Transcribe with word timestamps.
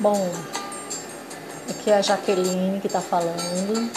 Bom, 0.00 0.32
aqui 1.68 1.90
é 1.90 1.98
a 1.98 2.02
Jaqueline 2.02 2.80
que 2.80 2.86
está 2.86 3.00
falando. 3.00 3.90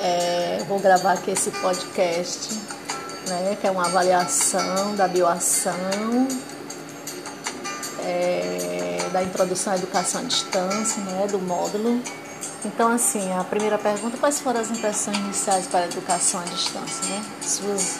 É, 0.00 0.64
vou 0.66 0.78
gravar 0.78 1.12
aqui 1.12 1.32
esse 1.32 1.50
podcast, 1.50 2.54
né, 3.28 3.58
que 3.60 3.66
é 3.66 3.70
uma 3.70 3.84
avaliação 3.84 4.94
da 4.96 5.06
bioação, 5.08 5.74
é, 8.04 8.98
da 9.12 9.22
introdução 9.22 9.74
à 9.74 9.76
educação 9.76 10.22
à 10.22 10.24
distância, 10.24 11.02
né, 11.02 11.26
do 11.26 11.38
módulo. 11.38 12.00
Então, 12.64 12.90
assim, 12.90 13.32
a 13.32 13.44
primeira 13.44 13.76
pergunta, 13.76 14.16
quais 14.16 14.40
foram 14.40 14.60
as 14.60 14.70
impressões 14.70 15.18
iniciais 15.18 15.66
para 15.66 15.80
a 15.80 15.84
educação 15.86 16.40
à 16.40 16.44
distância, 16.44 17.04
né? 17.06 17.22
Suas, 17.42 17.98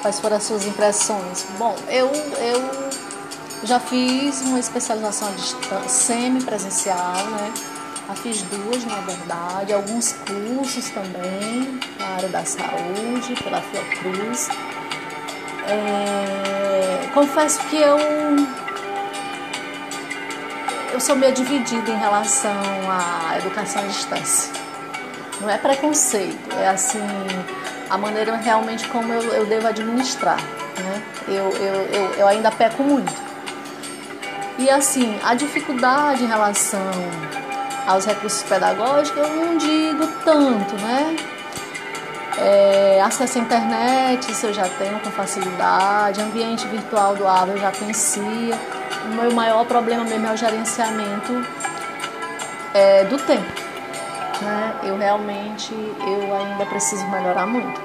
quais 0.00 0.20
foram 0.20 0.36
as 0.36 0.44
suas 0.44 0.66
impressões? 0.66 1.44
Bom, 1.58 1.74
eu, 1.88 2.06
eu 2.06 3.07
já 3.64 3.80
fiz 3.80 4.40
uma 4.42 4.58
especialização 4.58 5.28
semi-presencial, 5.88 7.16
né? 7.30 7.52
Já 8.06 8.14
fiz 8.14 8.42
duas, 8.42 8.84
na 8.84 9.00
verdade, 9.00 9.72
alguns 9.72 10.12
cursos 10.12 10.88
também 10.90 11.80
na 11.98 12.06
área 12.06 12.28
da 12.28 12.44
saúde, 12.44 13.34
pela 13.42 13.60
Fiocruz. 13.60 14.48
É, 15.66 17.08
confesso 17.12 17.60
que 17.66 17.76
eu, 17.76 17.98
eu 20.94 21.00
sou 21.00 21.16
meio 21.16 21.34
dividida 21.34 21.90
em 21.90 21.98
relação 21.98 22.50
à 22.88 23.36
educação 23.38 23.82
à 23.82 23.86
distância. 23.86 24.52
Não 25.40 25.50
é 25.50 25.58
preconceito, 25.58 26.56
é 26.58 26.68
assim, 26.68 26.98
a 27.90 27.98
maneira 27.98 28.36
realmente 28.36 28.88
como 28.88 29.12
eu, 29.12 29.22
eu 29.34 29.46
devo 29.46 29.68
administrar. 29.68 30.40
Né? 30.78 31.02
Eu, 31.28 31.34
eu, 31.34 31.74
eu, 31.92 32.14
eu 32.14 32.26
ainda 32.26 32.50
peco 32.50 32.82
muito. 32.82 33.27
E 34.58 34.68
assim, 34.68 35.18
a 35.22 35.34
dificuldade 35.34 36.24
em 36.24 36.26
relação 36.26 36.90
aos 37.86 38.04
recursos 38.04 38.42
pedagógicos, 38.42 39.16
eu 39.16 39.36
não 39.36 39.56
digo 39.56 40.04
tanto, 40.24 40.74
né? 40.76 41.16
É, 42.36 43.00
acesso 43.00 43.38
à 43.38 43.40
internet, 43.40 44.30
isso 44.30 44.46
eu 44.46 44.52
já 44.52 44.68
tenho 44.68 44.98
com 45.00 45.10
facilidade, 45.10 46.20
ambiente 46.20 46.66
virtual 46.66 47.14
do 47.14 47.26
AVA 47.26 47.52
eu 47.52 47.58
já 47.58 47.72
conhecia. 47.72 48.54
O 49.04 49.14
meu 49.14 49.32
maior 49.32 49.64
problema 49.64 50.04
mesmo 50.04 50.26
é 50.26 50.32
o 50.32 50.36
gerenciamento 50.36 51.46
é, 52.74 53.04
do 53.04 53.16
tempo. 53.16 53.52
Né? 54.42 54.74
Eu 54.84 54.98
realmente 54.98 55.72
eu 55.72 56.36
ainda 56.36 56.66
preciso 56.66 57.06
melhorar 57.08 57.46
muito. 57.46 57.80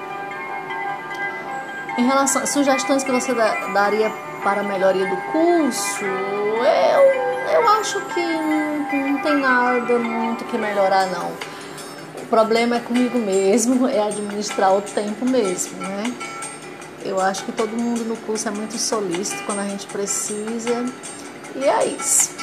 Em 1.98 2.06
relação 2.06 2.46
sugestões 2.46 3.04
que 3.04 3.12
você 3.12 3.34
daria 3.74 4.12
para 4.44 4.62
a 4.62 4.64
melhoria 4.64 5.06
do 5.08 5.16
curso, 5.32 6.04
eu, 6.04 7.54
eu 7.54 7.70
acho 7.80 8.00
que 8.14 8.22
não, 8.22 9.12
não 9.12 9.22
tem 9.22 9.38
nada 9.38 9.98
muito 9.98 10.44
que 10.46 10.58
melhorar 10.58 11.08
não. 11.08 11.32
O 12.22 12.26
problema 12.28 12.76
é 12.76 12.80
comigo 12.80 13.18
mesmo, 13.18 13.88
é 13.90 14.02
administrar 14.02 14.76
o 14.76 14.82
tempo 14.82 15.26
mesmo, 15.26 15.78
né? 15.80 16.14
Eu 17.06 17.20
acho 17.20 17.44
que 17.44 17.52
todo 17.52 17.72
mundo 17.72 18.06
no 18.06 18.16
curso 18.18 18.48
é 18.48 18.52
muito 18.52 18.78
solícito 18.78 19.44
quando 19.46 19.60
a 19.60 19.68
gente 19.68 19.88
precisa. 19.88 20.86
E 21.56 21.64
é 21.64 21.86
isso. 21.88 22.43